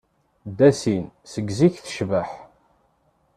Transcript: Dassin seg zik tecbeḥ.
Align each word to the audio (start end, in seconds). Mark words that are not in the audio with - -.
Dassin 0.57 1.03
seg 1.31 1.47
zik 1.57 1.75
tecbeḥ. 1.79 2.29